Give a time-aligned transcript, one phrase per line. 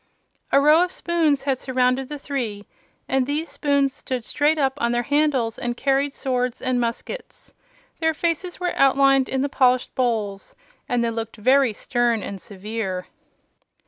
[0.51, 2.65] A row of spoons had surrounded the three,
[3.07, 7.53] and these spoons stood straight up on their handles and carried swords and muskets.
[7.99, 10.55] Their faces were outlined in the polished bowls
[10.89, 13.05] and they looked very stern and severe.